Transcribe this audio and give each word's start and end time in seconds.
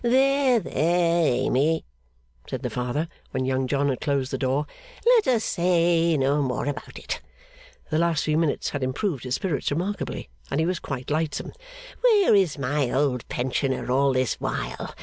'There, 0.03 0.59
there, 0.59 1.27
Amy!' 1.31 1.85
said 2.49 2.63
the 2.63 2.71
Father, 2.71 3.07
when 3.29 3.45
Young 3.45 3.67
John 3.67 3.87
had 3.89 4.01
closed 4.01 4.31
the 4.31 4.37
door, 4.39 4.65
'let 5.05 5.27
us 5.27 5.43
say 5.43 6.17
no 6.17 6.41
more 6.41 6.65
about 6.65 6.97
it.' 6.97 7.21
The 7.91 7.99
last 7.99 8.23
few 8.23 8.35
minutes 8.35 8.69
had 8.71 8.81
improved 8.81 9.25
his 9.25 9.35
spirits 9.35 9.69
remarkably, 9.69 10.27
and 10.49 10.59
he 10.59 10.65
was 10.65 10.79
quite 10.79 11.11
lightsome. 11.11 11.51
'Where 12.01 12.33
is 12.33 12.57
my 12.57 12.89
old 12.89 13.27
pensioner 13.27 13.91
all 13.91 14.11
this 14.13 14.33
while? 14.41 14.91